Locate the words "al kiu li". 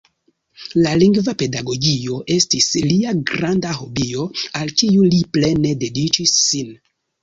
4.63-5.25